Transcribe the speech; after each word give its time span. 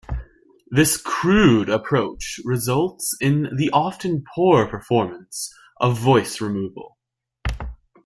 This 0.71 0.99
crude 0.99 1.69
approach 1.69 2.39
results 2.43 3.13
in 3.21 3.55
the 3.55 3.69
often-poor 3.69 4.65
performance 4.67 5.53
of 5.79 5.95
voice 5.95 6.41
removal. 6.41 6.97